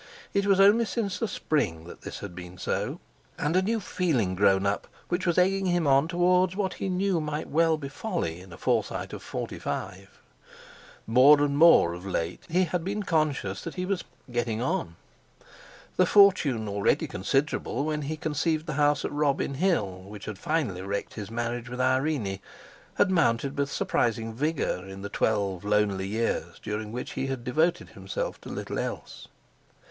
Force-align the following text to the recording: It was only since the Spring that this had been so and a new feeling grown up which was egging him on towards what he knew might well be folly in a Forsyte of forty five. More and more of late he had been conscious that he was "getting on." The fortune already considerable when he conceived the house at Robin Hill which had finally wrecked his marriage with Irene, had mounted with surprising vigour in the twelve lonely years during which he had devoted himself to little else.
It 0.33 0.47
was 0.47 0.59
only 0.59 0.85
since 0.85 1.19
the 1.19 1.27
Spring 1.27 1.83
that 1.83 2.01
this 2.01 2.21
had 2.21 2.33
been 2.33 2.57
so 2.57 2.99
and 3.37 3.55
a 3.55 3.61
new 3.61 3.79
feeling 3.79 4.33
grown 4.33 4.65
up 4.65 4.87
which 5.09 5.27
was 5.27 5.37
egging 5.37 5.67
him 5.67 5.85
on 5.85 6.07
towards 6.07 6.55
what 6.55 6.73
he 6.73 6.89
knew 6.89 7.21
might 7.21 7.47
well 7.49 7.77
be 7.77 7.87
folly 7.87 8.41
in 8.41 8.51
a 8.51 8.57
Forsyte 8.57 9.13
of 9.13 9.21
forty 9.21 9.59
five. 9.59 10.09
More 11.05 11.39
and 11.43 11.55
more 11.55 11.93
of 11.93 12.03
late 12.03 12.45
he 12.49 12.63
had 12.63 12.83
been 12.83 13.03
conscious 13.03 13.61
that 13.63 13.75
he 13.75 13.85
was 13.85 14.03
"getting 14.31 14.59
on." 14.59 14.95
The 15.97 16.07
fortune 16.07 16.67
already 16.67 17.05
considerable 17.05 17.85
when 17.85 18.01
he 18.01 18.17
conceived 18.17 18.65
the 18.65 18.73
house 18.81 19.05
at 19.05 19.11
Robin 19.11 19.53
Hill 19.53 20.01
which 20.07 20.25
had 20.25 20.39
finally 20.39 20.81
wrecked 20.81 21.13
his 21.13 21.29
marriage 21.29 21.69
with 21.69 21.79
Irene, 21.79 22.39
had 22.95 23.11
mounted 23.11 23.55
with 23.55 23.71
surprising 23.71 24.33
vigour 24.33 24.83
in 24.83 25.03
the 25.03 25.09
twelve 25.09 25.63
lonely 25.63 26.07
years 26.07 26.57
during 26.59 26.91
which 26.91 27.11
he 27.11 27.27
had 27.27 27.43
devoted 27.43 27.89
himself 27.89 28.41
to 28.41 28.49
little 28.49 28.79
else. 28.79 29.27